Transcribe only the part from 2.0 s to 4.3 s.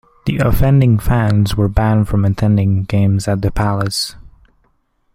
from attending games at The Palace.